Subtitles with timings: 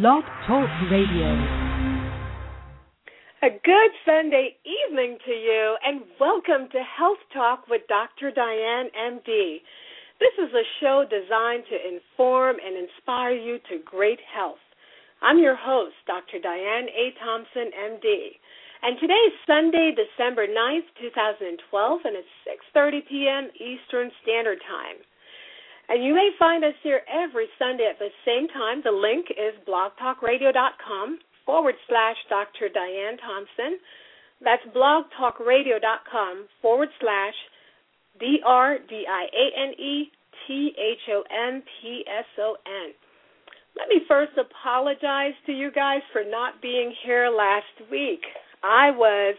[0.00, 1.30] Blog Talk Radio.
[3.46, 8.32] A good Sunday evening to you, and welcome to Health Talk with Dr.
[8.34, 9.62] Diane, MD.
[10.18, 14.58] This is a show designed to inform and inspire you to great health.
[15.22, 16.42] I'm your host, Dr.
[16.42, 17.14] Diane A.
[17.22, 18.34] Thompson, MD.
[18.82, 22.34] And today is Sunday, December 9th, 2012, and it's
[22.74, 23.44] 6:30 p.m.
[23.62, 24.98] Eastern Standard Time.
[25.88, 28.80] And you may find us here every Sunday at the same time.
[28.82, 32.68] The link is blogtalkradio.com forward slash Dr.
[32.72, 33.78] Diane Thompson.
[34.42, 37.34] That's blogtalkradio.com forward slash
[38.18, 40.10] D R D I A N E
[40.46, 42.92] T H O M P S O N.
[43.76, 48.20] Let me first apologize to you guys for not being here last week.
[48.62, 49.34] I was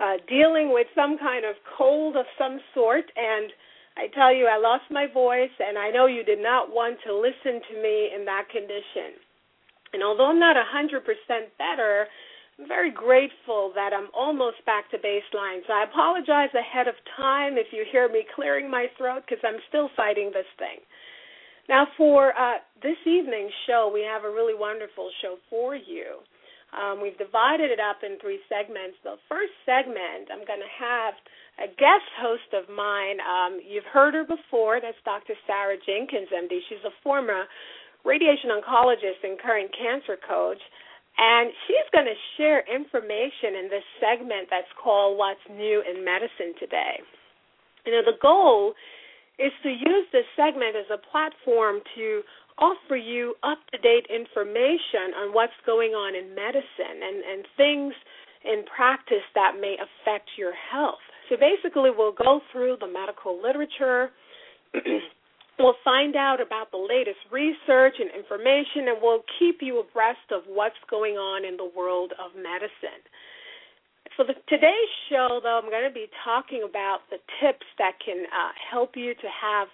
[0.00, 3.50] uh, dealing with some kind of cold of some sort, and
[3.98, 7.12] I tell you, I lost my voice, and I know you did not want to
[7.12, 9.18] listen to me in that condition.
[9.92, 11.02] And although I'm not 100%
[11.58, 12.06] better,
[12.58, 15.66] I'm very grateful that I'm almost back to baseline.
[15.66, 19.58] So I apologize ahead of time if you hear me clearing my throat because I'm
[19.68, 20.78] still fighting this thing.
[21.68, 26.22] Now, for uh, this evening's show, we have a really wonderful show for you.
[26.76, 29.00] Um, we've divided it up in three segments.
[29.00, 31.14] The first segment, I'm going to have
[31.64, 33.18] a guest host of mine.
[33.24, 34.78] Um, you've heard her before.
[34.80, 35.32] That's Dr.
[35.48, 36.60] Sarah Jenkins, MD.
[36.68, 37.48] She's a former
[38.04, 40.60] radiation oncologist and current cancer coach.
[41.18, 46.54] And she's going to share information in this segment that's called What's New in Medicine
[46.60, 47.02] Today.
[47.86, 48.76] You know, the goal
[49.38, 52.22] is to use this segment as a platform to
[52.58, 57.94] offer you up to date information on what's going on in medicine and, and things
[58.44, 61.02] in practice that may affect your health.
[61.28, 64.10] So basically, we'll go through the medical literature.
[65.58, 70.42] we'll find out about the latest research and information, and we'll keep you abreast of
[70.46, 73.02] what's going on in the world of medicine.
[74.16, 78.24] For the, today's show, though, I'm going to be talking about the tips that can
[78.32, 79.68] uh, help you to have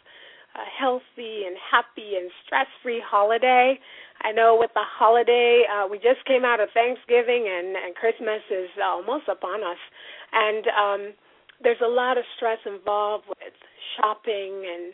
[0.55, 3.79] a healthy and happy and stress-free holiday.
[4.23, 8.41] I know with the holiday, uh, we just came out of Thanksgiving and, and Christmas
[8.51, 9.83] is almost upon us,
[10.33, 11.03] and um,
[11.63, 13.55] there's a lot of stress involved with
[13.97, 14.93] shopping and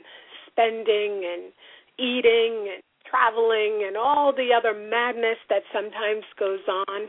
[0.48, 1.52] spending and
[1.98, 7.00] eating and traveling and all the other madness that sometimes goes on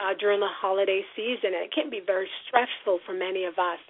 [0.00, 1.54] uh, during the holiday season.
[1.54, 3.80] It can be very stressful for many of us.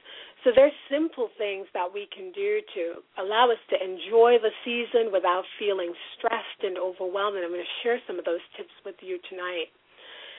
[0.47, 5.11] So there's simple things that we can do to allow us to enjoy the season
[5.11, 7.35] without feeling stressed and overwhelmed.
[7.35, 9.75] And I'm going to share some of those tips with you tonight.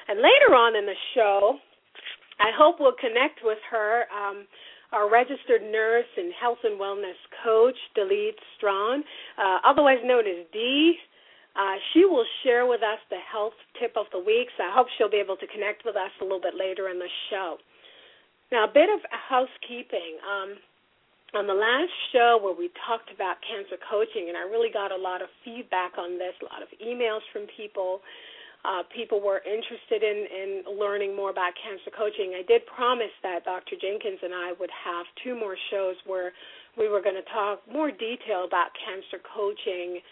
[0.08, 1.60] And later on in the show,
[2.40, 4.08] I hope we'll connect with her.
[4.08, 4.48] Um,
[4.96, 9.04] our registered nurse and health and wellness coach, Dalit Strawn,
[9.36, 10.96] uh, otherwise known as Dee.
[11.60, 14.88] Uh, she will share with us the health tip of the week, so I hope
[14.96, 17.58] she'll be able to connect with us a little bit later in the show.
[18.52, 20.18] Now, a bit of housekeeping.
[20.24, 20.58] Um,
[21.36, 24.96] on the last show where we talked about cancer coaching, and I really got a
[24.96, 28.00] lot of feedback on this, a lot of emails from people
[28.66, 33.46] uh, people were interested in, in learning more about cancer coaching, I did promise that
[33.46, 33.80] Dr.
[33.80, 36.34] Jenkins and I would have two more shows where
[36.78, 40.04] we were going to talk more detail about cancer coaching.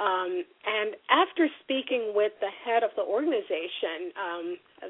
[0.00, 4.46] Um, and after speaking with the head of the organization um,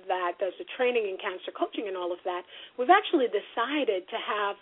[0.07, 2.43] that does the training in cancer coaching and all of that,
[2.79, 4.57] we've actually decided to have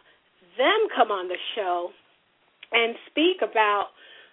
[0.57, 1.93] them come on the show
[2.73, 3.93] and speak about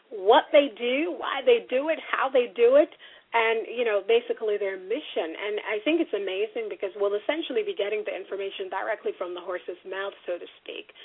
[0.09, 2.90] what they do, why they do it, how they do it,
[3.35, 5.35] and you know basically their mission.
[5.35, 9.44] And i think it's amazing because we'll essentially be getting the information directly from the
[9.44, 10.96] horse's mouth so to speak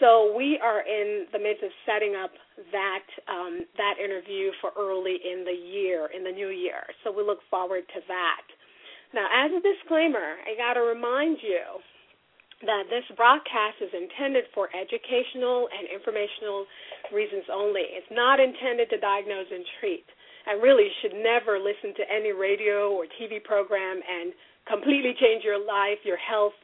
[0.00, 2.30] so we are in the midst of setting up
[2.72, 6.82] that um, that interview for early in the year in the new year.
[7.02, 8.46] So we look forward to that.
[9.14, 11.78] Now as a disclaimer i got to remind you
[12.62, 16.64] that this broadcast is intended for educational and informational
[17.12, 17.84] reasons only.
[17.92, 20.06] It's not intended to diagnose and treat.
[20.46, 24.32] And really should never listen to any radio or TV program and
[24.68, 26.56] completely change your life, your health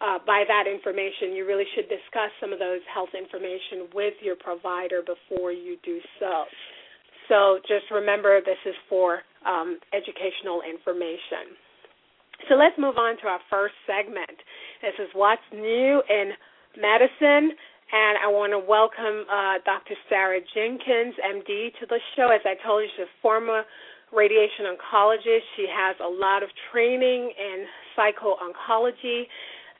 [0.00, 1.36] uh, by that information.
[1.36, 6.00] You really should discuss some of those health information with your provider before you do
[6.18, 6.44] so.
[7.28, 11.54] So just remember this is for um, educational information.
[12.48, 14.34] So let's move on to our first segment.
[14.82, 16.32] This is what's new in
[16.80, 17.54] medicine
[17.90, 19.98] and I want to welcome uh, Dr.
[20.06, 22.30] Sarah Jenkins, MD, to the show.
[22.30, 23.66] As I told you, she's a former
[24.14, 25.42] radiation oncologist.
[25.58, 27.66] She has a lot of training in
[27.98, 29.26] psycho-oncology,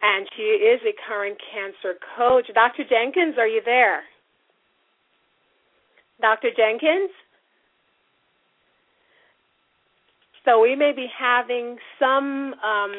[0.02, 2.46] and she is a current cancer coach.
[2.54, 2.84] Dr.
[2.88, 4.02] Jenkins, are you there?
[6.20, 6.48] Dr.
[6.56, 7.10] Jenkins?
[10.44, 12.92] So we may be having some um,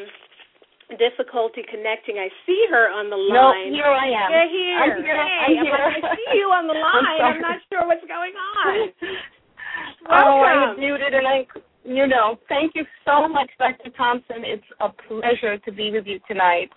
[0.98, 2.18] difficulty connecting.
[2.18, 3.72] I see her on the line.
[3.72, 4.30] No, here I am.
[4.30, 4.78] You're here.
[4.78, 5.16] I'm here.
[5.18, 5.74] Hey, I'm here.
[5.74, 7.22] I see you on the line.
[7.22, 8.90] I'm, I'm, not sure what's going on.
[10.10, 10.70] oh, I Welcome.
[10.70, 11.48] was muted, and I,
[11.84, 13.90] you know, thank you so much, Dr.
[13.98, 14.46] Thompson.
[14.46, 16.70] It's a pleasure to be with you tonight.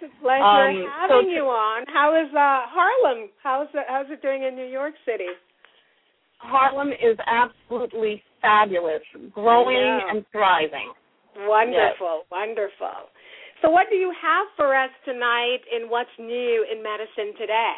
[0.00, 1.84] It's a pleasure Um, having so- you on.
[1.92, 3.28] How is uh, Harlem?
[3.42, 5.28] How's it, how's it doing in New York City?
[6.38, 9.02] Harlem is absolutely fabulous,
[9.32, 10.08] growing Yeah.
[10.10, 10.92] and thriving.
[11.46, 13.10] Wonderful, wonderful.
[13.62, 17.76] So, what do you have for us tonight in What's New in Medicine Today?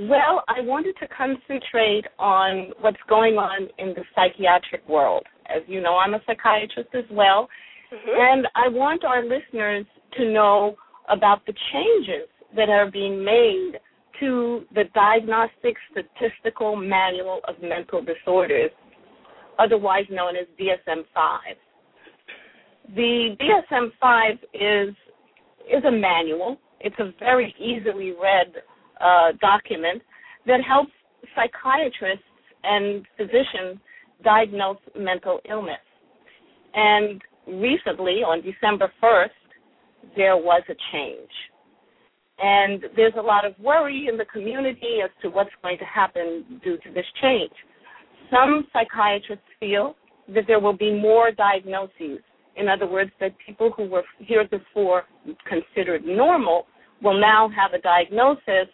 [0.00, 5.24] Well, I wanted to concentrate on what's going on in the psychiatric world.
[5.46, 7.48] As you know, I'm a psychiatrist as well,
[7.92, 8.20] Mm-hmm.
[8.20, 9.84] and I want our listeners
[10.18, 10.76] to know
[11.08, 13.72] about the changes that are being made
[14.20, 18.70] to the Diagnostic Statistical Manual of Mental Disorders,
[19.58, 21.40] otherwise known as DSM 5.
[22.94, 24.94] The DSM 5 is
[25.70, 26.58] is a manual.
[26.80, 28.52] It's a very easily read
[29.00, 30.02] uh, document
[30.46, 30.90] that helps
[31.34, 32.24] psychiatrists
[32.64, 33.78] and physicians
[34.24, 35.78] diagnose mental illness.
[36.74, 39.39] And recently, on December 1st,
[40.16, 41.30] there was a change.
[42.42, 46.60] And there's a lot of worry in the community as to what's going to happen
[46.64, 47.52] due to this change.
[48.30, 49.94] Some psychiatrists feel
[50.34, 52.20] that there will be more diagnoses.
[52.56, 55.04] In other words, that people who were heretofore
[55.46, 56.66] considered normal
[57.02, 58.68] will now have a diagnosis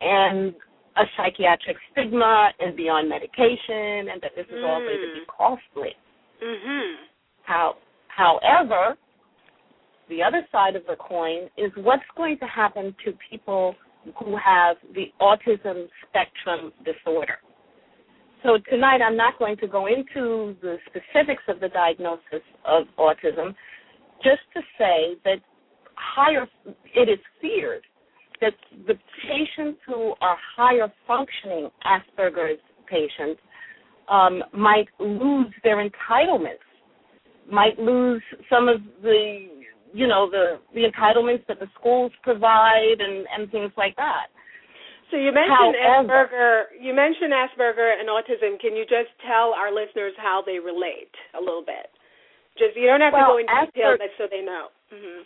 [0.00, 0.54] and
[0.96, 5.24] a psychiatric stigma and be on medication, and that this is all going to be
[5.26, 5.96] costly.
[6.42, 6.96] Mhm.
[7.44, 7.76] How,
[8.08, 8.96] however,
[10.12, 13.74] the other side of the coin is what's going to happen to people
[14.18, 17.38] who have the autism spectrum disorder.
[18.42, 23.54] So tonight I'm not going to go into the specifics of the diagnosis of autism,
[24.22, 25.36] just to say that
[25.94, 26.46] higher
[26.94, 27.82] it is feared
[28.40, 28.52] that
[28.86, 33.40] the patients who are higher functioning Asperger's patients
[34.10, 36.66] um, might lose their entitlements,
[37.50, 39.61] might lose some of the
[39.92, 44.26] you know the the entitlements that the schools provide and and things like that.
[45.10, 46.62] So you mentioned However- Asperger.
[46.80, 48.58] You mentioned Asperger and autism.
[48.60, 51.92] Can you just tell our listeners how they relate a little bit?
[52.58, 54.68] Just you don't have Well, to go into detail, but so they know.
[54.90, 55.22] hmm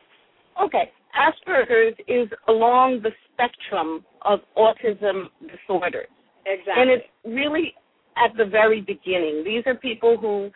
[0.64, 6.08] Okay, Asperger's is along the spectrum of autism disorders.
[6.46, 6.74] Exactly.
[6.82, 7.74] And it's really
[8.16, 9.42] at the very beginning.
[9.44, 10.50] These are people who,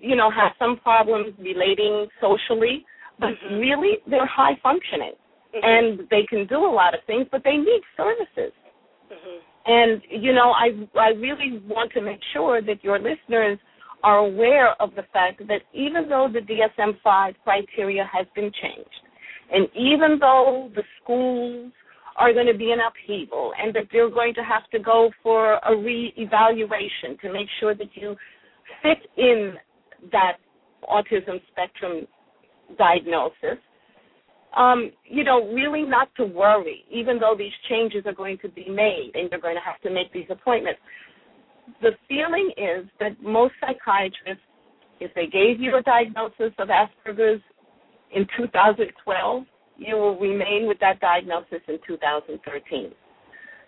[0.00, 2.84] you know, have some problems relating socially,
[3.18, 3.60] but Mhm.
[3.60, 5.14] really they're high functioning
[5.54, 5.64] Mhm.
[5.64, 8.52] and they can do a lot of things, but they need services.
[9.10, 9.40] Mhm.
[9.66, 13.58] And you know, I I really want to make sure that your listeners
[14.02, 19.00] are aware of the fact that even though the DSM-5 criteria has been changed,
[19.50, 21.70] and even though the schools
[22.16, 25.58] are going to be in upheaval and that they're going to have to go for
[25.64, 28.16] a re-evaluation to make sure that you
[28.82, 29.54] fit in
[30.10, 30.36] that
[30.90, 32.06] autism spectrum
[32.78, 33.58] diagnosis,
[34.56, 38.68] um, you know, really not to worry, even though these changes are going to be
[38.68, 40.80] made and you're going to have to make these appointments.
[41.80, 44.44] The feeling is that most psychiatrists,
[45.00, 47.40] if they gave you a diagnosis of Asperger's
[48.14, 49.44] in 2012,
[49.78, 52.92] you will remain with that diagnosis in 2013.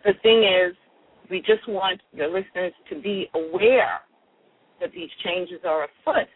[0.04, 0.76] The thing is,
[1.30, 4.00] we just want your listeners to be aware
[4.80, 6.28] that these changes are afoot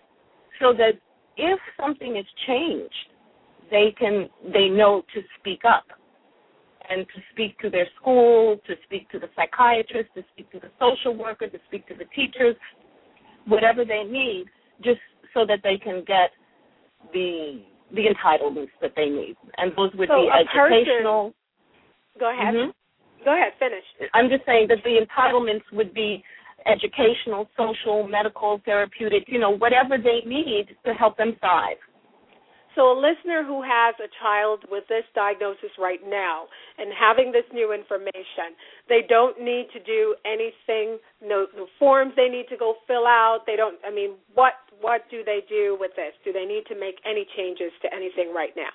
[0.60, 0.92] so that
[1.38, 2.94] if something is changed,
[3.70, 5.84] they can they know to speak up
[6.90, 10.70] and to speak to their school, to speak to the psychiatrist, to speak to the
[10.80, 12.56] social worker, to speak to the teachers,
[13.46, 14.46] whatever they need,
[14.82, 15.00] just
[15.34, 16.30] so that they can get
[17.12, 17.62] the
[17.94, 19.36] the entitlements that they need.
[19.56, 21.34] And those would So be a person- educational.
[22.18, 22.54] Go ahead.
[22.54, 22.74] Mhm.
[23.24, 23.54] Go ahead.
[23.58, 23.84] Finish.
[24.12, 26.22] I'm just saying that the entitlements would be
[26.66, 31.76] educational, social, medical, therapeutic, you know, whatever they need to help them thrive.
[32.78, 36.46] So, a listener who has a child with this diagnosis right now
[36.78, 38.54] and having this new information,
[38.88, 43.40] they don't need to do anything, no, no forms they need to go fill out.
[43.46, 46.14] They don't, I mean, what what do they do with this?
[46.24, 48.70] Do they need to make any changes to anything right now?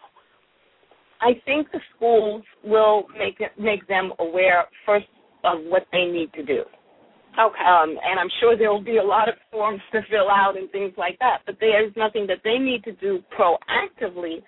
[1.21, 5.07] I think the schools will make make them aware first
[5.45, 6.63] of what they need to do.
[7.39, 7.63] Okay.
[7.65, 10.69] Um, and I'm sure there will be a lot of forms to fill out and
[10.71, 11.39] things like that.
[11.45, 14.43] But there's nothing that they need to do proactively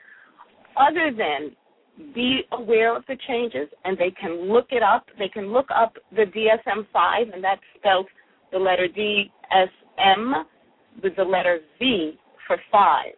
[0.78, 1.56] other than
[2.14, 5.06] be aware of the changes and they can look it up.
[5.18, 8.06] They can look up the DSM 5, and that spells
[8.52, 10.34] the letter D S M
[11.02, 13.14] with the letter V for five.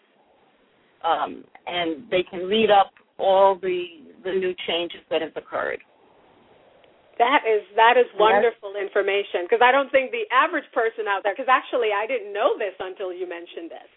[1.03, 3.85] Um, and they can read up all the
[4.23, 5.79] the new changes that have occurred.
[7.17, 8.85] That is that is wonderful yes.
[8.85, 12.53] information because I don't think the average person out there because actually I didn't know
[12.61, 13.89] this until you mentioned this.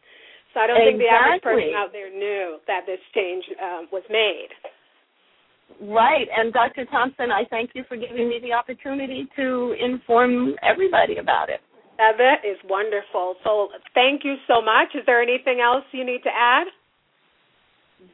[0.52, 0.98] So I don't exactly.
[0.98, 4.50] think the average person out there knew that this change um, was made.
[5.78, 6.26] Right.
[6.36, 6.84] And Dr.
[6.86, 11.60] Thompson, I thank you for giving me the opportunity to inform everybody about it.
[11.98, 13.36] That is wonderful.
[13.44, 14.88] So thank you so much.
[14.94, 16.66] Is there anything else you need to add?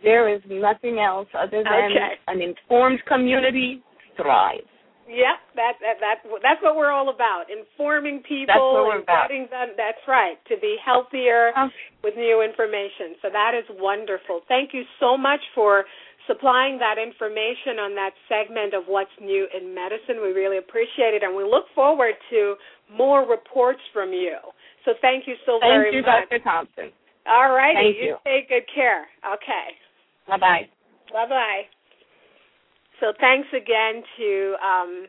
[0.02, 2.18] There is nothing else other than okay.
[2.26, 3.82] an informed community
[4.16, 4.66] thrives.
[5.06, 7.46] Yep, that, that that that's what we're all about.
[7.46, 11.70] Informing people and getting them that's right, to be healthier okay.
[12.02, 13.14] with new information.
[13.22, 14.42] So that is wonderful.
[14.50, 15.84] Thank you so much for
[16.26, 20.18] supplying that information on that segment of what's new in medicine.
[20.18, 22.56] We really appreciate it, and we look forward to
[22.90, 24.38] more reports from you.
[24.84, 26.26] So thank you so thank very you, much.
[26.30, 26.42] Dr.
[26.42, 26.90] Thompson.
[27.26, 27.94] All righty.
[27.94, 28.06] You.
[28.06, 29.06] you take good care.
[29.22, 29.78] Okay.
[30.26, 30.66] Bye bye.
[31.12, 31.75] Bye bye.
[33.00, 35.06] So thanks again to um,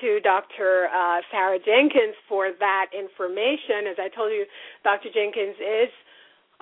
[0.00, 0.88] to Dr.
[0.88, 3.86] Uh, Sarah Jenkins for that information.
[3.90, 4.46] As I told you,
[4.82, 5.10] Dr.
[5.12, 5.92] Jenkins is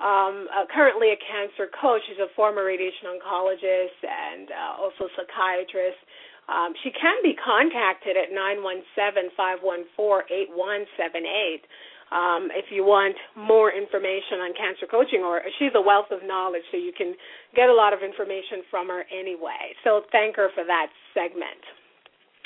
[0.03, 2.01] um, uh, currently a cancer coach.
[2.09, 6.01] She's a former radiation oncologist and uh, also psychiatrist.
[6.49, 8.33] Um, she can be contacted at
[9.39, 11.63] 917-514-8178
[12.11, 15.23] um, if you want more information on cancer coaching.
[15.23, 17.15] Or she's a wealth of knowledge, so you can
[17.55, 19.75] get a lot of information from her anyway.
[19.83, 21.63] So thank her for that segment.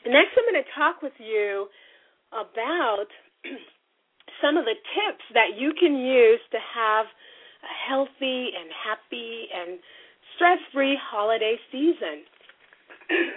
[0.06, 1.68] Next, I'm going to talk with you
[2.30, 3.10] about
[4.42, 7.06] some of the tips that you can use to have–
[7.66, 9.80] a healthy and happy and
[10.36, 12.24] stress free holiday season.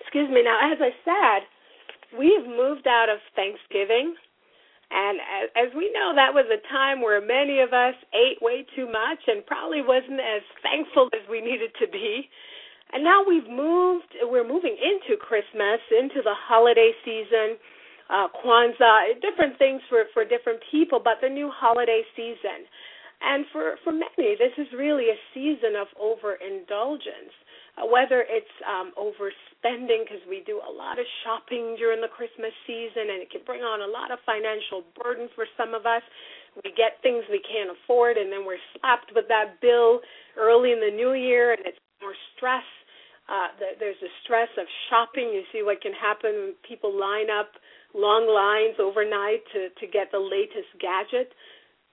[0.00, 0.44] Excuse me.
[0.44, 1.48] Now, as I said,
[2.18, 4.14] we've moved out of Thanksgiving.
[4.92, 5.18] And
[5.56, 9.24] as we know, that was a time where many of us ate way too much
[9.26, 12.28] and probably wasn't as thankful as we needed to be.
[12.92, 17.56] And now we've moved, we're moving into Christmas, into the holiday season,
[18.12, 22.68] uh, Kwanzaa, different things for, for different people, but the new holiday season.
[23.24, 27.32] And for, for many, this is really a season of overindulgence,
[27.80, 33.08] whether it's um, overspending because we do a lot of shopping during the Christmas season
[33.08, 36.04] and it can bring on a lot of financial burden for some of us.
[36.60, 40.04] We get things we can't afford and then we're slapped with that bill
[40.36, 42.66] early in the new year and it's more stress.
[43.24, 45.32] Uh, there's a stress of shopping.
[45.32, 46.52] You see what can happen.
[46.52, 47.56] When people line up
[47.94, 51.32] long lines overnight to, to get the latest gadget.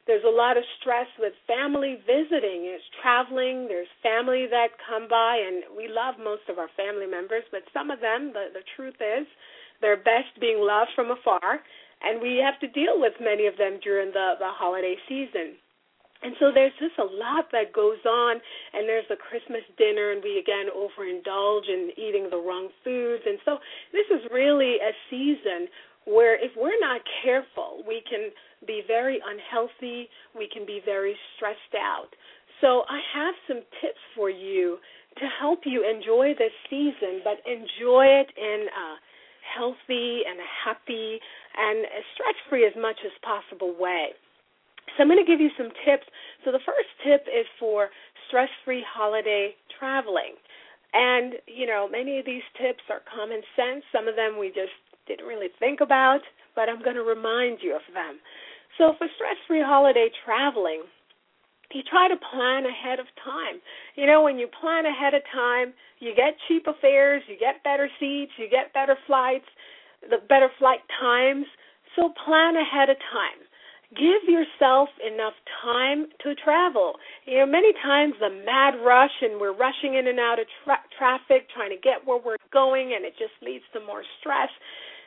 [0.09, 2.65] There's a lot of stress with family visiting.
[2.65, 3.69] There's traveling.
[3.69, 7.93] There's family that come by, and we love most of our family members, but some
[7.93, 9.29] of them, the, the truth is,
[9.85, 11.61] they're best being loved from afar,
[12.01, 15.61] and we have to deal with many of them during the, the holiday season.
[16.25, 18.41] And so there's just a lot that goes on,
[18.73, 23.23] and there's the Christmas dinner, and we again overindulge in eating the wrong foods.
[23.29, 23.61] And so
[23.93, 25.69] this is really a season
[26.09, 28.33] where if we're not careful, we can
[28.69, 30.05] be very unhealthy,
[30.37, 32.13] we can be very stressed out.
[32.61, 34.77] So I have some tips for you
[35.17, 38.89] to help you enjoy this season, but enjoy it in a
[39.57, 41.17] healthy and a happy
[41.57, 44.13] and stress-free as much as possible way.
[44.93, 46.05] So I'm going to give you some tips.
[46.45, 47.89] So the first tip is for
[48.27, 50.37] stress-free holiday traveling.
[50.93, 53.81] And, you know, many of these tips are common sense.
[53.93, 54.75] Some of them we just
[55.07, 56.21] didn't really think about,
[56.55, 58.19] but I'm going to remind you of them.
[58.77, 60.83] So, for stress free holiday traveling,
[61.73, 63.61] you try to plan ahead of time.
[63.95, 67.89] You know, when you plan ahead of time, you get cheaper fares, you get better
[67.99, 69.45] seats, you get better flights,
[70.01, 71.45] the better flight times.
[71.95, 73.45] So plan ahead of time.
[73.89, 75.33] Give yourself enough
[75.63, 76.93] time to travel.
[77.25, 80.85] You know, many times the mad rush and we're rushing in and out of tra-
[80.97, 84.49] traffic trying to get where we're going and it just leads to more stress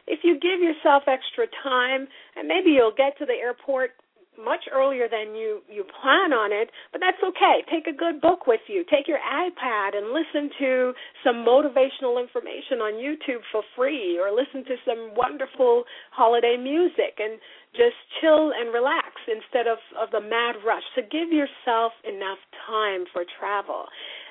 [0.07, 3.93] if you give yourself extra time, and maybe you'll get to the airport
[4.41, 7.61] much earlier than you you plan on it, but that's okay.
[7.69, 8.85] Take a good book with you.
[8.89, 10.93] Take your iPad and listen to
[11.25, 17.39] some motivational information on YouTube for free or listen to some wonderful holiday music and
[17.77, 20.85] just chill and relax instead of of the mad rush.
[20.97, 23.85] So give yourself enough time for travel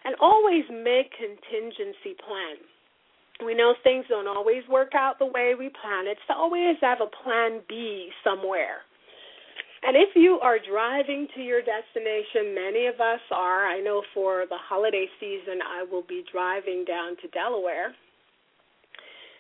[0.03, 2.70] and always make contingency plans
[3.45, 6.07] we know things don't always work out the way we plan.
[6.07, 8.86] It's to always have a plan B somewhere.
[9.83, 13.65] And if you are driving to your destination, many of us are.
[13.65, 17.95] I know for the holiday season, I will be driving down to Delaware.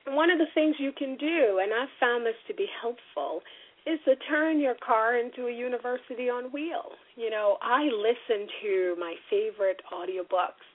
[0.07, 3.41] And one of the things you can do, and I've found this to be helpful,
[3.85, 6.97] is to turn your car into a university on wheels.
[7.15, 10.65] You know, I listen to my favorite audiobooks.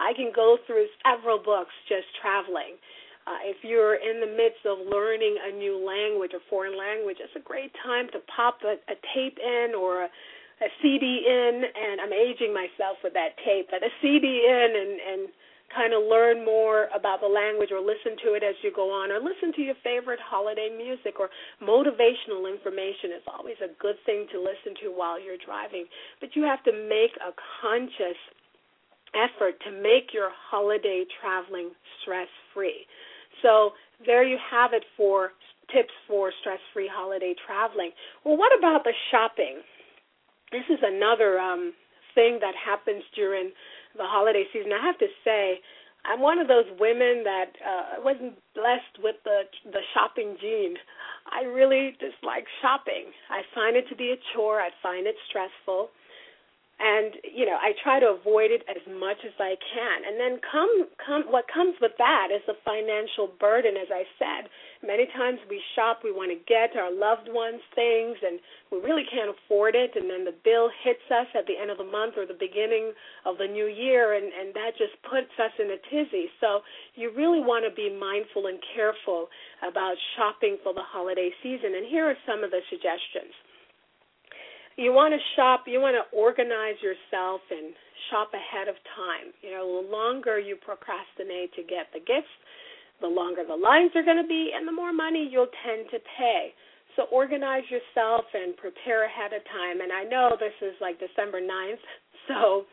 [0.00, 2.78] I can go through several books just traveling.
[3.26, 7.36] Uh, if you're in the midst of learning a new language, a foreign language, it's
[7.36, 10.08] a great time to pop a, a tape in or a,
[10.60, 11.62] a CD in.
[11.62, 15.22] And I'm aging myself with that tape, but a CD in and and
[15.74, 19.10] kind of learn more about the language or listen to it as you go on
[19.10, 21.32] or listen to your favorite holiday music or
[21.64, 25.88] motivational information is always a good thing to listen to while you're driving
[26.20, 28.20] but you have to make a conscious
[29.14, 31.70] effort to make your holiday traveling
[32.02, 32.86] stress free
[33.42, 33.70] so
[34.06, 35.32] there you have it for
[35.72, 37.90] tips for stress free holiday traveling
[38.24, 39.60] well what about the shopping
[40.50, 41.72] this is another um
[42.14, 43.50] thing that happens during
[43.96, 44.72] the holiday season.
[44.72, 45.60] I have to say,
[46.04, 50.74] I'm one of those women that uh, wasn't blessed with the the shopping gene.
[51.30, 53.14] I really dislike shopping.
[53.30, 54.60] I find it to be a chore.
[54.60, 55.90] I find it stressful
[56.82, 59.98] and you know I try to avoid it as much as I can.
[60.02, 63.78] And then come come what comes with that is the financial burden.
[63.78, 64.50] As I said,
[64.82, 68.42] many times we shop, we want to get our loved ones things, and
[68.74, 69.94] we really can't afford it.
[69.94, 72.90] And then the bill hits us at the end of the month or the beginning
[73.22, 76.26] of the new year, and and that just puts us in a tizzy.
[76.42, 76.66] So
[76.98, 79.30] you really want to be mindful and careful
[79.62, 81.78] about shopping for the holiday season.
[81.78, 83.30] And here are some of the suggestions
[84.76, 87.74] you want to shop, you want to organize yourself and
[88.10, 89.32] shop ahead of time.
[89.42, 92.32] You know, the longer you procrastinate to get the gifts,
[93.00, 95.98] the longer the lines are going to be and the more money you'll tend to
[96.16, 96.54] pay.
[96.96, 99.80] So organize yourself and prepare ahead of time.
[99.80, 101.82] And I know this is like December 9th,
[102.28, 102.64] so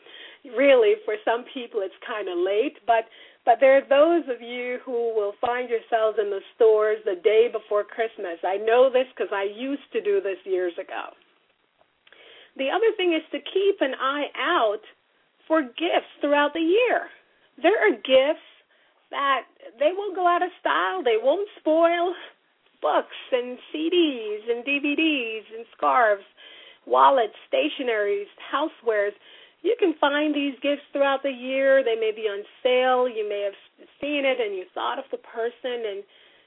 [0.56, 3.08] really for some people it's kind of late, but
[3.46, 7.48] but there are those of you who will find yourselves in the stores the day
[7.52, 8.38] before Christmas.
[8.44, 11.16] I know this because I used to do this years ago.
[12.60, 14.84] The other thing is to keep an eye out
[15.48, 17.08] for gifts throughout the year.
[17.62, 18.46] There are gifts
[19.12, 19.48] that
[19.80, 22.14] they will go out of style, they won't spoil.
[22.82, 26.24] Books and CDs and DVDs and scarves,
[26.86, 29.12] wallets, stationaries, housewares.
[29.64, 31.84] You can find these gifts throughout the year.
[31.84, 33.10] They may be on sale.
[33.10, 36.04] You may have seen it and you thought of the person and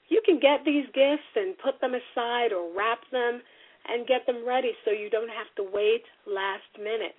[0.09, 3.43] you can get these gifts and put them aside or wrap them
[3.89, 7.17] and get them ready so you don't have to wait last minute.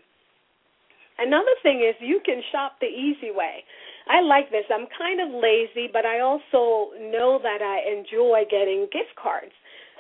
[1.19, 3.63] Another thing is you can shop the easy way.
[4.09, 4.65] I like this.
[4.73, 9.53] I'm kind of lazy, but I also know that I enjoy getting gift cards.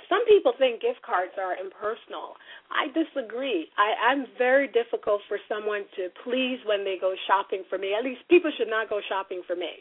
[0.09, 2.35] Some people think gift cards are impersonal.
[2.69, 3.69] I disagree.
[3.77, 7.95] I, I'm very difficult for someone to please when they go shopping for me.
[7.97, 9.79] At least people should not go shopping for me.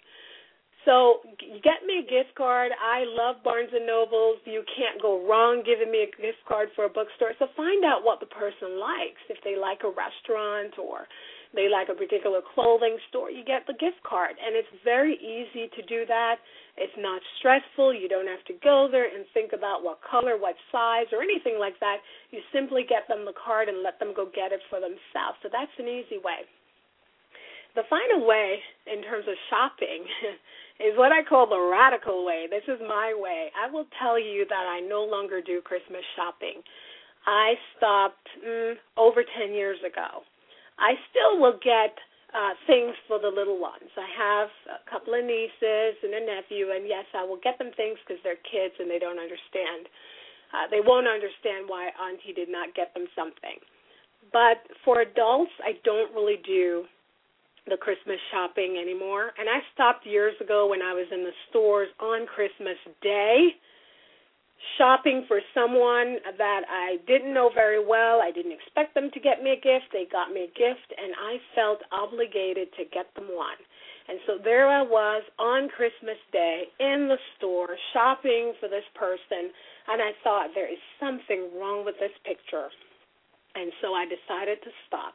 [0.84, 1.22] So
[1.62, 2.72] get me a gift card.
[2.74, 4.42] I love Barnes and Nobles.
[4.44, 7.38] You can't go wrong giving me a gift card for a bookstore.
[7.38, 9.22] So find out what the person likes.
[9.30, 11.06] If they like a restaurant or
[11.54, 14.34] they like a particular clothing store, you get the gift card.
[14.42, 16.42] And it's very easy to do that.
[16.74, 17.94] It's not stressful.
[17.94, 21.62] You don't have to go there and think about what color, what size, or anything
[21.62, 22.02] like that.
[22.34, 25.38] You simply get them the card and let them go get it for themselves.
[25.44, 26.42] So that's an easy way.
[27.74, 30.04] The final way, in terms of shopping,
[30.82, 32.46] is what I call the radical way.
[32.50, 33.48] This is my way.
[33.54, 36.62] I will tell you that I no longer do Christmas shopping.
[37.26, 40.26] I stopped mm, over 10 years ago.
[40.78, 41.94] I still will get
[42.34, 43.86] uh, things for the little ones.
[43.94, 47.70] I have a couple of nieces and a nephew, and yes, I will get them
[47.76, 49.86] things because they're kids and they don't understand.
[50.50, 53.60] Uh, they won't understand why Auntie did not get them something.
[54.32, 56.88] But for adults, I don't really do
[57.66, 59.32] the Christmas shopping anymore.
[59.38, 63.54] And I stopped years ago when I was in the stores on Christmas Day
[64.78, 68.22] shopping for someone that I didn't know very well.
[68.22, 69.90] I didn't expect them to get me a gift.
[69.92, 73.58] They got me a gift, and I felt obligated to get them one.
[74.08, 79.50] And so there I was on Christmas Day in the store shopping for this person,
[79.88, 82.70] and I thought there is something wrong with this picture.
[83.54, 85.14] And so I decided to stop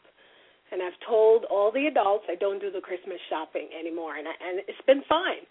[0.71, 4.35] and I've told all the adults I don't do the Christmas shopping anymore, and I,
[4.43, 5.47] and it's been fine.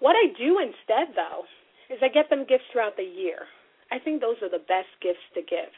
[0.00, 1.46] What I do instead, though,
[1.88, 3.46] is I get them gifts throughout the year.
[3.90, 5.70] I think those are the best gifts to give,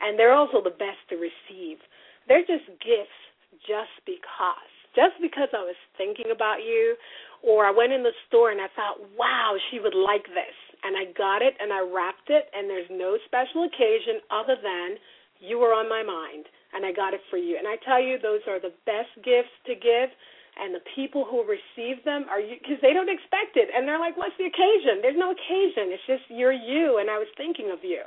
[0.00, 1.78] and they're also the best to receive.
[2.26, 3.20] They're just gifts
[3.68, 6.96] just because, just because I was thinking about you,
[7.44, 10.96] or I went in the store and I thought, wow, she would like this, and
[10.96, 14.96] I got it and I wrapped it, and there's no special occasion other than
[15.42, 17.56] you were on my mind and I got it for you.
[17.58, 20.10] And I tell you, those are the best gifts to give.
[20.52, 23.98] And the people who receive them are you because they don't expect it, and they're
[23.98, 25.88] like, "What's the occasion?" There's no occasion.
[25.88, 28.04] It's just you're you, and I was thinking of you.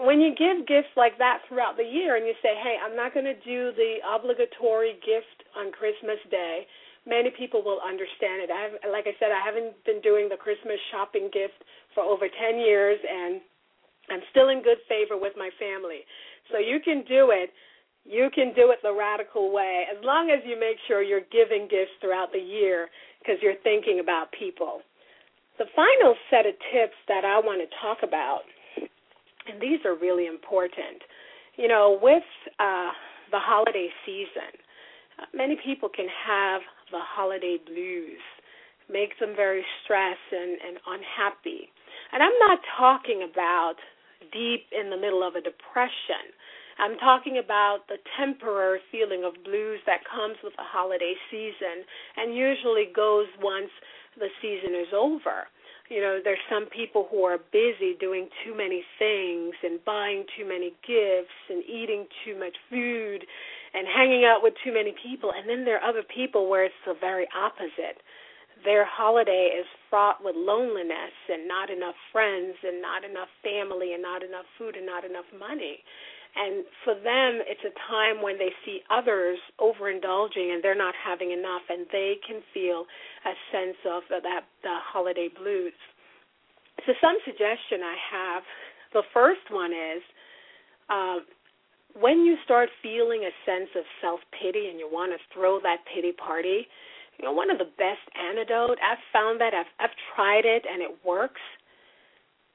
[0.00, 3.12] when you give gifts like that throughout the year and you say, hey, I'm not
[3.12, 6.64] going to do the obligatory gift on Christmas Day,
[7.04, 8.48] many people will understand it.
[8.48, 11.60] I have, like I said, I haven't been doing the Christmas shopping gift
[11.92, 13.44] for over 10 years, and
[14.08, 16.08] I'm still in good favor with my family.
[16.48, 17.52] So you can do it.
[18.04, 21.68] You can do it the radical way as long as you make sure you're giving
[21.70, 22.88] gifts throughout the year
[23.20, 24.80] because you're thinking about people.
[25.58, 28.48] The final set of tips that I want to talk about,
[29.46, 31.04] and these are really important.
[31.56, 32.24] You know, with
[32.58, 32.90] uh,
[33.30, 34.56] the holiday season,
[35.34, 38.24] many people can have the holiday blues,
[38.88, 41.68] make them very stressed and, and unhappy.
[42.12, 43.76] And I'm not talking about
[44.32, 46.32] deep in the middle of a depression.
[46.80, 51.84] I'm talking about the temporary feeling of blues that comes with the holiday season
[52.16, 53.68] and usually goes once
[54.16, 55.44] the season is over.
[55.92, 60.48] You know, there's some people who are busy doing too many things and buying too
[60.48, 63.26] many gifts and eating too much food
[63.74, 65.32] and hanging out with too many people.
[65.36, 68.00] And then there are other people where it's the very opposite.
[68.64, 74.02] Their holiday is fraught with loneliness and not enough friends and not enough family and
[74.02, 75.82] not enough food and not enough money.
[76.36, 81.32] And for them, it's a time when they see others overindulging and they're not having
[81.32, 82.86] enough, and they can feel
[83.26, 85.74] a sense of that the holiday blues.
[86.86, 88.42] So, some suggestion I have.
[88.92, 90.02] The first one is
[90.88, 91.18] uh,
[91.98, 95.78] when you start feeling a sense of self pity and you want to throw that
[95.92, 96.66] pity party.
[97.18, 100.80] You know, one of the best antidote I've found that I've I've tried it and
[100.80, 101.42] it works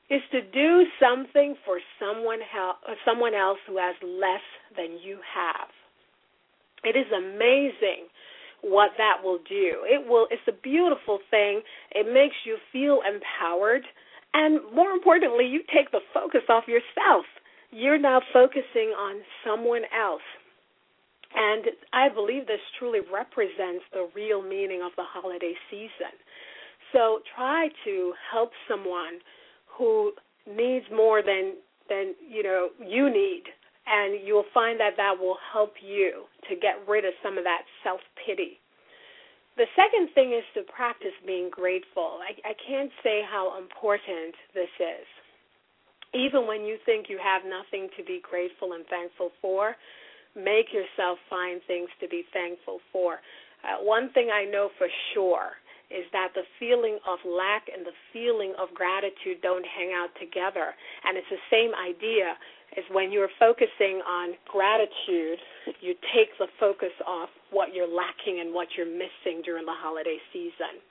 [0.10, 4.46] is to do something for someone else, uh, someone else who has less
[4.78, 5.70] than you have.
[6.84, 8.08] It is amazing
[8.62, 9.82] what that will do.
[9.86, 11.62] It will it's a beautiful thing.
[11.92, 13.84] It makes you feel empowered
[14.36, 17.24] and more importantly, you take the focus off yourself.
[17.72, 20.28] You're now focusing on someone else.
[21.34, 21.64] And
[21.94, 26.12] I believe this truly represents the real meaning of the holiday season.
[26.92, 29.24] So try to help someone
[29.78, 30.14] who
[30.48, 31.54] needs more than
[31.90, 33.44] than you know you need.
[33.88, 37.62] And you'll find that that will help you to get rid of some of that
[37.84, 38.60] self pity
[39.58, 42.20] the second thing is to practice being grateful.
[42.20, 45.08] I, I can't say how important this is.
[46.14, 49.76] Even when you think you have nothing to be grateful and thankful for
[50.36, 53.24] make yourself find things to be thankful for.
[53.64, 55.56] Uh, one thing i know for sure
[55.90, 60.74] is that the feeling of lack and the feeling of gratitude don't hang out together.
[61.06, 62.34] And it's the same idea
[62.78, 65.40] as when you're focusing on gratitude,
[65.80, 70.18] you take the focus off what you're lacking and what you're missing during the holiday
[70.34, 70.82] season.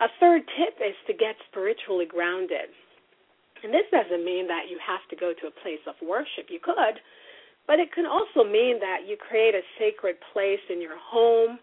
[0.00, 2.72] A third tip is to get spiritually grounded.
[3.62, 6.48] And this doesn't mean that you have to go to a place of worship.
[6.48, 6.96] You could,
[7.66, 11.60] but it can also mean that you create a sacred place in your home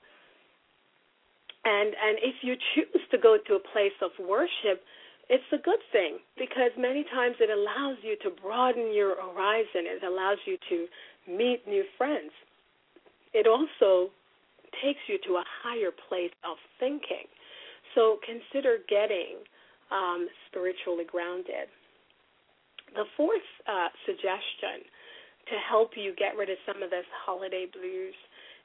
[1.67, 4.79] and and if you choose to go to a place of worship,
[5.27, 9.83] it's a good thing because many times it allows you to broaden your horizon.
[9.83, 10.87] It allows you to
[11.27, 12.31] meet new friends.
[13.33, 14.11] It also
[14.81, 17.27] takes you to a higher place of thinking.
[17.95, 19.43] So consider getting
[19.91, 21.67] um, spiritually grounded.
[22.95, 24.87] The fourth uh, suggestion
[25.51, 28.15] to help you get rid of some of this holiday blues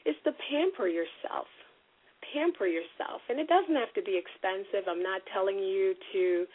[0.06, 1.46] is to pamper yourself
[2.32, 3.20] pamper yourself.
[3.28, 4.88] And it doesn't have to be expensive.
[4.88, 6.46] I'm not telling you to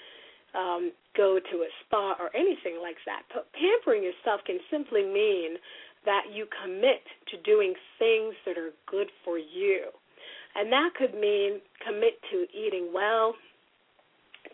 [0.57, 3.23] um, go to a spa or anything like that.
[3.33, 5.57] But pampering yourself can simply mean
[6.05, 9.91] that you commit to doing things that are good for you.
[10.55, 13.35] And that could mean commit to eating well,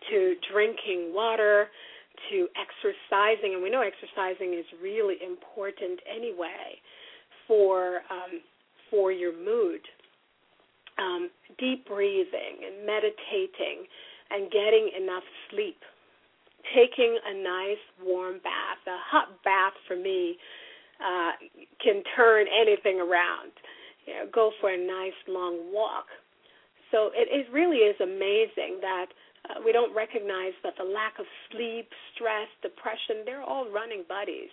[0.09, 1.67] to drinking water,
[2.31, 3.53] to exercising.
[3.53, 6.81] And we know exercising is really important anyway
[7.47, 8.41] for um,
[8.89, 9.81] for your mood
[10.97, 13.85] um, deep breathing and meditating
[14.31, 15.77] and getting enough sleep.
[16.73, 18.79] Taking a nice warm bath.
[18.87, 20.37] A hot bath for me
[20.99, 21.31] uh,
[21.83, 23.51] can turn anything around.
[24.07, 26.05] You know, go for a nice long walk.
[26.91, 29.07] So it, it really is amazing that
[29.49, 34.49] uh, we don't recognize that the lack of sleep, stress, depression, they're all running buddies.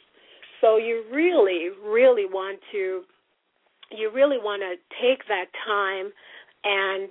[0.60, 3.02] So you really, really want to
[3.90, 6.12] you really want to take that time
[6.64, 7.10] and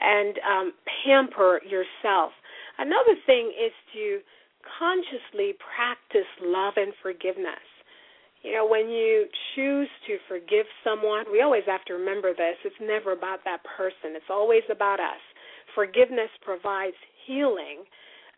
[0.00, 0.72] and um,
[1.04, 2.32] pamper yourself.
[2.78, 4.20] Another thing is to
[4.78, 7.60] consciously practice love and forgiveness.
[8.42, 12.56] You know, when you choose to forgive someone, we always have to remember this.
[12.64, 15.20] It's never about that person, it's always about us.
[15.74, 17.84] Forgiveness provides healing,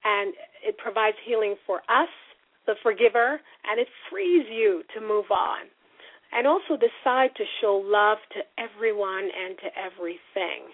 [0.04, 0.34] and
[0.66, 2.10] it provides healing for us
[2.66, 5.70] the forgiver, and it frees you to move on.
[6.32, 10.72] And also decide to show love to everyone and to everything.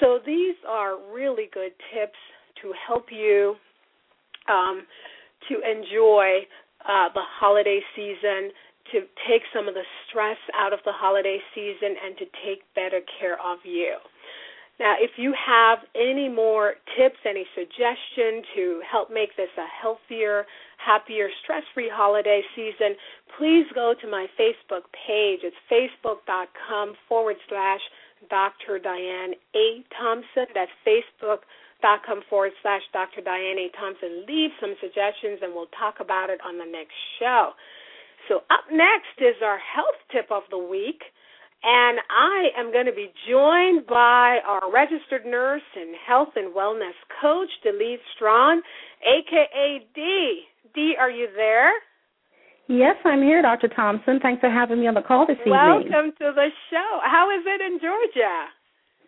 [0.00, 2.18] So these are really good tips
[2.62, 3.54] to help you
[4.48, 4.82] um,
[5.48, 6.46] to enjoy
[6.88, 8.50] uh, the holiday season,
[8.92, 13.00] to take some of the stress out of the holiday season, and to take better
[13.18, 13.96] care of you.
[14.78, 20.44] Now, if you have any more tips, any suggestion to help make this a healthier,
[20.76, 22.94] happier, stress free holiday season,
[23.38, 25.40] please go to my Facebook page.
[25.42, 27.80] It's facebook.com forward slash
[28.28, 28.78] Dr.
[28.78, 29.84] Diane A.
[29.96, 30.44] Thompson.
[30.52, 33.22] That's facebook.com forward slash Dr.
[33.22, 33.68] Diane A.
[33.80, 34.24] Thompson.
[34.28, 37.52] Leave some suggestions and we'll talk about it on the next show.
[38.28, 41.00] So, up next is our health tip of the week.
[41.62, 46.94] And I am going to be joined by our registered nurse and health and wellness
[47.20, 48.62] coach, Delise Strawn,
[49.02, 50.42] aka D.
[50.74, 51.72] D, are you there?
[52.68, 53.68] Yes, I'm here, Dr.
[53.68, 54.18] Thompson.
[54.20, 55.92] Thanks for having me on the call this Welcome evening.
[55.92, 57.00] Welcome to the show.
[57.04, 58.50] How is it in Georgia?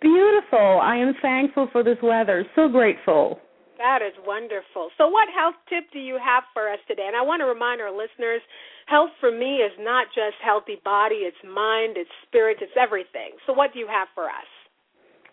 [0.00, 0.80] Beautiful.
[0.80, 2.46] I am thankful for this weather.
[2.54, 3.40] So grateful.
[3.78, 4.90] That is wonderful.
[4.98, 7.06] So, what health tip do you have for us today?
[7.06, 8.42] And I want to remind our listeners
[8.88, 13.36] health for me is not just healthy body, it's mind, it's spirit, it's everything.
[13.46, 14.48] So, what do you have for us?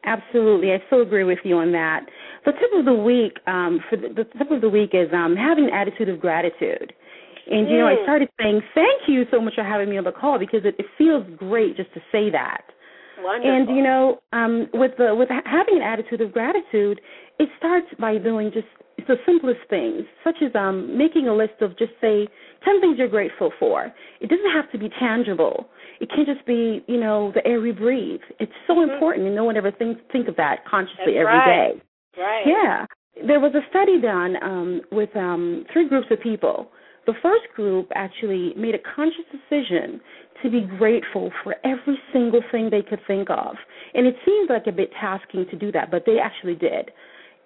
[0.06, 2.06] Absolutely, I so agree with you on that.
[2.46, 5.36] The tip of the week um, for the, the tip of the week is um,
[5.36, 6.94] having an attitude of gratitude.
[7.48, 8.04] And you know, I mm.
[8.04, 10.86] started saying thank you so much for having me on the call because it, it
[10.98, 12.62] feels great just to say that.
[13.22, 13.52] Wonderful.
[13.52, 17.02] And you know, um, with the with having an attitude of gratitude,
[17.40, 18.68] it starts by doing just
[19.08, 22.28] the simplest things, such as um, making a list of just say
[22.64, 23.92] ten things you're grateful for.
[24.20, 25.70] It doesn't have to be tangible.
[26.02, 28.20] It can just be, you know, the air we breathe.
[28.40, 28.92] It's so mm-hmm.
[28.92, 31.74] important, and no one ever thinks think of that consciously That's every right.
[31.74, 31.82] day.
[32.18, 32.44] Right.
[32.46, 32.86] Yeah.
[33.26, 36.70] There was a study done um, with um, three groups of people.
[37.06, 40.02] The first group actually made a conscious decision
[40.44, 43.56] to be grateful for every single thing they could think of.
[43.94, 46.92] And it seemed like a bit tasking to do that, but they actually did.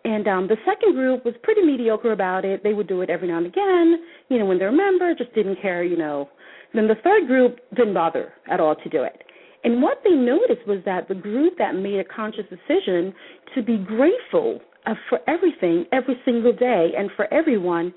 [0.05, 2.63] And um, the second group was pretty mediocre about it.
[2.63, 5.33] They would do it every now and again, you know, when they're a member, just
[5.35, 6.29] didn't care, you know.
[6.73, 9.23] Then the third group didn't bother at all to do it.
[9.63, 13.13] And what they noticed was that the group that made a conscious decision
[13.55, 14.61] to be grateful
[15.09, 17.93] for everything every single day and for everyone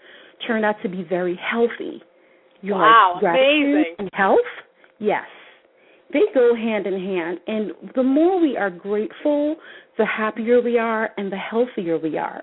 [0.47, 2.03] turned out to be very healthy.
[2.61, 3.95] You wow, like amazing.
[3.99, 4.39] And health,
[4.99, 5.25] yes.
[6.13, 7.39] They go hand in hand.
[7.47, 9.57] And the more we are grateful,
[9.99, 12.43] the happier we are and the healthier we are.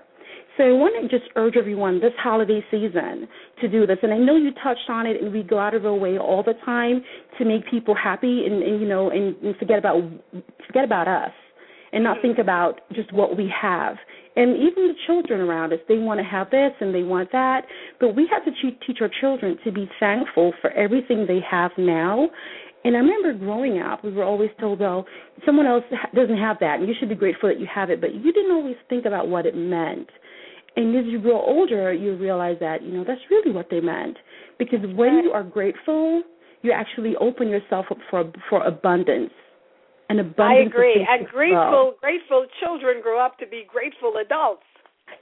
[0.56, 3.26] So I want to just urge everyone this holiday season
[3.62, 3.98] to do this.
[4.02, 6.42] And I know you touched on it, and we go out of our way all
[6.42, 7.02] the time
[7.38, 10.02] to make people happy, and, and you know, and, and forget about
[10.66, 11.30] forget about us,
[11.92, 12.26] and not mm-hmm.
[12.26, 13.96] think about just what we have.
[14.36, 17.62] And even the children around us, they want to have this and they want that,
[17.98, 18.52] but we have to
[18.86, 22.28] teach our children to be thankful for everything they have now
[22.84, 25.04] and I remember growing up, we were always told, well,
[25.44, 28.14] someone else doesn't have that, and you should be grateful that you have it, but
[28.14, 30.08] you didn't always think about what it meant.
[30.76, 34.16] And as you grow older, you realize that, you know, that's really what they meant.
[34.58, 36.22] Because when you are grateful,
[36.62, 39.32] you actually open yourself up for for abundance.
[40.10, 40.42] And abundance.
[40.42, 41.06] I agree.
[41.08, 44.66] And grateful grateful children grow up to be grateful adults.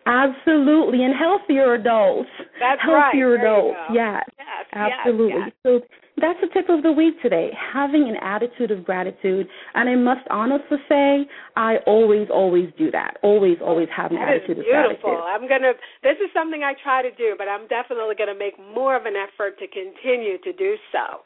[0.07, 2.29] Absolutely, and healthier adults.
[2.59, 3.13] That's right.
[3.13, 3.45] healthier right.
[3.45, 3.79] adults.
[3.93, 4.25] Yes.
[4.39, 4.67] yes.
[4.73, 5.41] Absolutely.
[5.45, 5.81] Yes, So
[6.17, 7.51] that's the tip of the week today.
[7.53, 13.19] Having an attitude of gratitude, and I must honestly say, I always, always do that.
[13.23, 15.05] Always, always have an that attitude of gratitude.
[15.05, 15.23] beautiful.
[15.25, 15.73] I'm gonna.
[16.03, 19.15] This is something I try to do, but I'm definitely gonna make more of an
[19.15, 21.21] effort to continue to do so.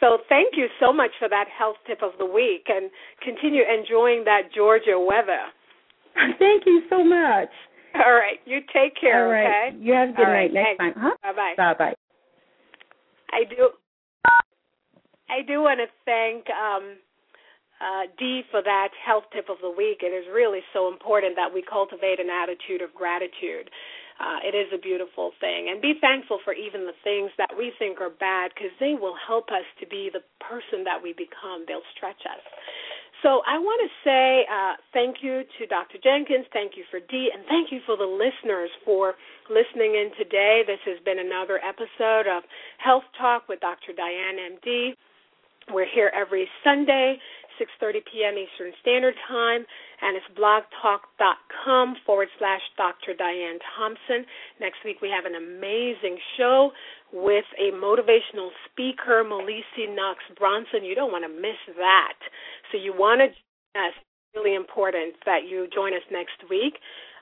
[0.00, 2.90] So thank you so much for that health tip of the week, and
[3.22, 5.48] continue enjoying that Georgia weather.
[6.38, 7.48] Thank you so much.
[7.94, 8.38] All right.
[8.44, 9.72] You take care, All right.
[9.72, 9.78] okay?
[9.78, 10.78] You have a good All night right.
[10.78, 10.92] next time.
[10.96, 11.16] Huh?
[11.22, 11.54] Bye bye.
[11.56, 11.94] Bye bye.
[13.32, 13.70] I do
[15.28, 16.98] I do want to thank um
[17.82, 20.00] uh, Dee for that health tip of the week.
[20.00, 23.68] It is really so important that we cultivate an attitude of gratitude.
[24.20, 25.68] Uh, it is a beautiful thing.
[25.70, 29.16] And be thankful for even the things that we think are bad because they will
[29.18, 31.66] help us to be the person that we become.
[31.66, 32.42] They'll stretch us.
[33.24, 35.96] So I want to say uh, thank you to Dr.
[35.96, 39.14] Jenkins, thank you for Dee, and thank you for the listeners for
[39.48, 40.60] listening in today.
[40.66, 42.44] This has been another episode of
[42.76, 43.96] Health Talk with Dr.
[43.96, 44.92] Diane MD.
[45.72, 47.16] We're here every Sunday,
[47.60, 48.34] 6.30 p.m.
[48.38, 49.64] Eastern Standard Time,
[50.02, 53.14] and it's blogtalk.com forward slash Dr.
[53.16, 54.26] Diane Thompson.
[54.60, 56.70] Next week we have an amazing show
[57.12, 60.84] with a motivational speaker, Melissa Knox Bronson.
[60.84, 62.18] You don't want to miss that.
[62.72, 63.28] So you want to,
[63.74, 63.94] yes,
[64.34, 66.74] really important that you join us next week.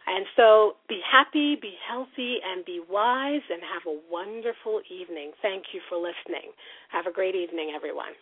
[0.07, 5.31] And so be happy, be healthy, and be wise, and have a wonderful evening.
[5.42, 6.51] Thank you for listening.
[6.90, 8.12] Have a great evening, everyone.